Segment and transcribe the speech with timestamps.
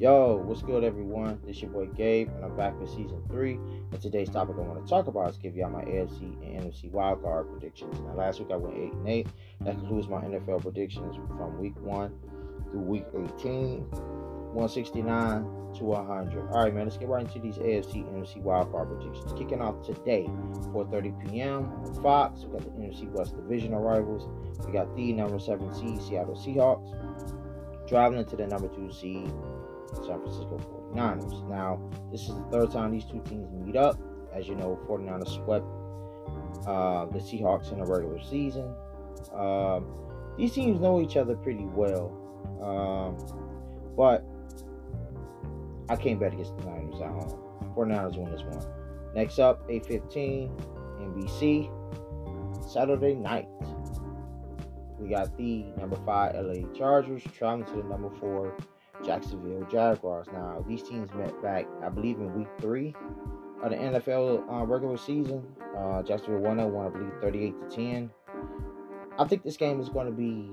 [0.00, 1.38] Yo, what's good, everyone?
[1.44, 3.56] This is your boy Gabe, and I'm back with season three.
[3.92, 6.90] And today's topic I want to talk about is give y'all my AFC and NFC
[6.90, 8.00] wildcard predictions.
[8.00, 9.26] Now, last week I went eight and eight.
[9.60, 12.14] That concludes my NFL predictions from week one
[12.70, 15.42] through week 18, 169
[15.74, 16.48] to 100.
[16.48, 16.84] All right, man.
[16.84, 19.38] Let's get right into these AFC NFC wildcard predictions.
[19.38, 20.24] Kicking off today,
[20.72, 21.94] 4:30 p.m.
[22.02, 22.46] Fox.
[22.46, 24.26] We got the NFC West divisional rivals.
[24.64, 26.96] We got the number seven seed Seattle Seahawks
[27.86, 29.30] traveling to the number two seed
[29.94, 30.58] San Francisco
[30.92, 31.48] 49ers.
[31.48, 31.80] Now,
[32.10, 33.98] this is the third time these two teams meet up.
[34.32, 35.66] As you know, 49ers swept
[36.66, 38.74] uh, the Seahawks in the regular season.
[39.34, 39.86] Um,
[40.36, 42.16] these teams know each other pretty well.
[42.62, 43.16] Um,
[43.96, 44.24] but
[45.88, 47.74] I can't bet against the Niners at home.
[47.76, 48.64] 49ers win this one.
[49.14, 50.50] Next up, 8:15
[51.00, 51.70] NBC
[52.70, 53.48] Saturday night.
[54.98, 58.54] We got the number five LA Chargers traveling to the number four
[59.04, 60.26] Jacksonville Jaguars.
[60.32, 62.94] Now, these teams met back, I believe, in week three
[63.62, 65.44] of the NFL uh, regular season.
[65.76, 68.10] Uh, Jacksonville won that one, I believe, 38 to 10.
[69.18, 70.50] I think this game is going to be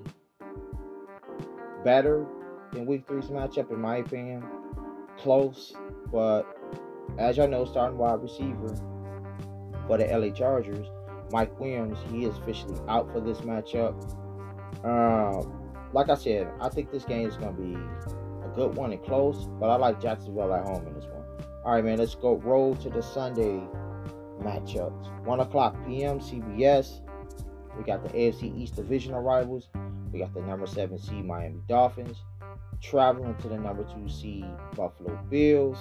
[1.84, 2.26] better
[2.74, 4.44] than week three's matchup, in my opinion.
[5.18, 5.74] Close,
[6.12, 6.44] but
[7.18, 8.76] as y'all know, starting wide receiver
[9.88, 10.88] for the LA Chargers,
[11.32, 13.96] Mike Williams, he is officially out for this matchup.
[14.86, 17.78] Um, like I said, I think this game is going to be
[18.58, 21.24] good one and close, but I like Jacksonville at home in this one.
[21.64, 23.62] All right, man, let's go roll to the Sunday
[24.42, 25.26] matchups.
[25.26, 26.20] 1 o'clock p.m.
[26.20, 27.02] CBS.
[27.78, 29.70] We got the AFC East divisional rivals.
[30.12, 32.18] We got the number seven seed Miami Dolphins
[32.82, 35.78] traveling to the number two seed Buffalo Bills.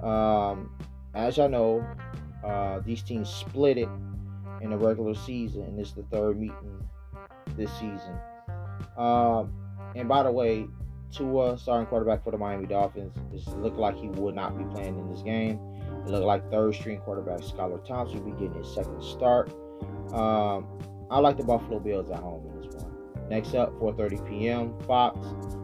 [0.00, 0.70] Um,
[1.14, 1.84] as y'all know,
[2.44, 3.88] uh, these teams split it
[4.60, 6.88] in the regular season, and this is the third meeting
[7.56, 8.16] this season.
[8.96, 9.52] Um,
[9.96, 10.68] and by the way,
[11.12, 14.98] Tua, starting quarterback for the Miami Dolphins, it looked like he would not be playing
[14.98, 15.60] in this game.
[16.06, 19.50] It looked like third string quarterback Skylar Thompson would be getting his second start.
[20.12, 20.66] Um,
[21.10, 22.92] I like the Buffalo Bills at home in this one.
[23.28, 24.78] Next up, 4:30 p.m.
[24.86, 25.18] Fox.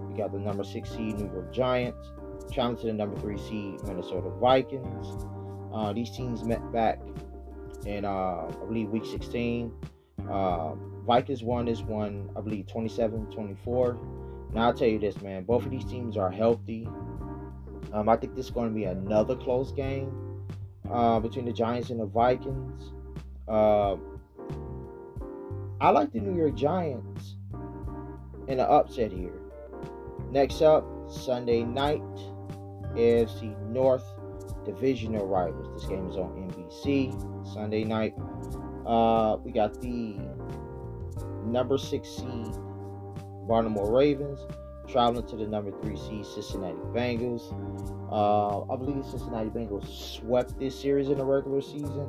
[0.09, 2.13] We got the number six seed New York Giants
[2.53, 5.17] challenge to the number three seed Minnesota Vikings.
[5.73, 7.01] Uh, these teams met back
[7.87, 9.73] in, uh, I believe, week 16.
[10.31, 10.75] Uh,
[11.07, 13.31] Vikings won this one, I believe, 27
[14.55, 14.61] 24.
[14.61, 15.45] Now I'll tell you this, man.
[15.45, 16.89] Both of these teams are healthy.
[17.93, 20.13] Um, I think this is going to be another close game
[20.91, 22.93] uh, between the Giants and the Vikings.
[23.47, 23.97] Uh,
[25.81, 27.37] I like the New York Giants
[28.49, 29.41] in an upset here.
[30.31, 32.03] Next up, Sunday night,
[32.95, 34.05] AFC North
[34.65, 35.69] divisional rivals.
[35.81, 38.15] This game is on NBC Sunday night.
[38.87, 40.17] Uh, we got the
[41.45, 42.55] number six seed
[43.47, 44.41] Baltimore Ravens
[44.89, 47.53] traveling to the number three seed Cincinnati Bengals.
[48.11, 52.09] Uh, I believe the Cincinnati Bengals swept this series in the regular season.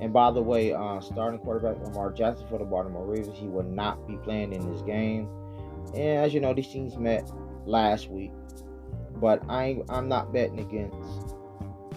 [0.00, 3.62] And by the way, uh, starting quarterback Lamar Jackson for the Baltimore Ravens, he will
[3.62, 5.28] not be playing in this game.
[5.94, 7.30] And as you know, these teams met
[7.64, 8.32] last week,
[9.14, 11.36] but I I'm not betting against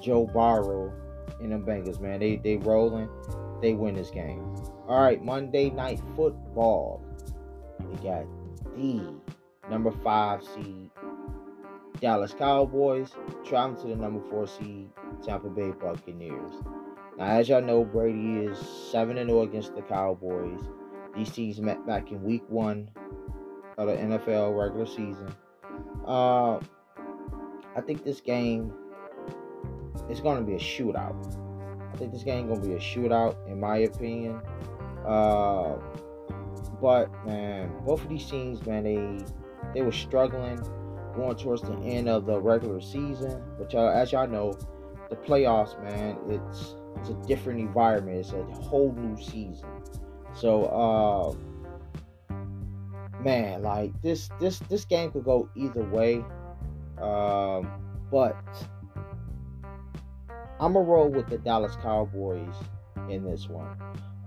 [0.02, 0.94] Joe Burrow
[1.42, 2.20] and the Bengals, man.
[2.20, 3.10] They they rolling,
[3.62, 4.56] they win this game.
[4.88, 7.04] All right, Monday Night Football.
[7.80, 8.26] We got
[8.76, 9.14] the
[9.70, 10.90] number five seed
[12.02, 13.12] Dallas Cowboys
[13.46, 14.90] traveling to the number four seed
[15.24, 16.54] Tampa Bay Buccaneers.
[17.18, 18.58] Now, as y'all know, Brady is
[18.92, 20.62] 7 0 against the Cowboys.
[21.16, 22.90] These teams met back in week one
[23.78, 25.36] of the NFL regular season.
[26.06, 26.60] Uh,
[27.76, 28.74] I think this game
[30.10, 31.16] is going to be a shootout.
[31.94, 34.42] I think this game is going to be a shootout, in my opinion.
[35.06, 35.76] Uh,
[36.82, 39.26] but man, both of these teams, man, they
[39.74, 40.60] they were struggling
[41.16, 43.42] going towards the end of the regular season.
[43.58, 44.58] But y'all, as y'all know,
[45.10, 48.18] the playoffs, man, it's it's a different environment.
[48.18, 49.70] It's a whole new season.
[50.34, 51.36] So,
[52.30, 52.34] uh,
[53.22, 56.24] man, like this this this game could go either way.
[57.02, 57.70] Um,
[58.12, 58.36] but
[60.60, 62.54] I'm gonna roll with the Dallas Cowboys
[63.10, 63.76] in this one.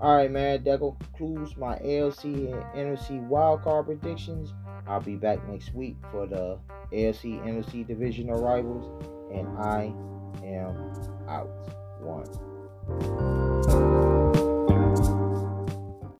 [0.01, 0.65] All right, man.
[0.65, 4.53] That concludes my AFC and NFC wildcard predictions.
[4.87, 6.59] I'll be back next week for the
[6.93, 8.85] AFC NFC divisional rivals,
[9.33, 9.95] and I
[10.45, 10.93] am
[11.29, 11.49] out.
[12.01, 13.92] One.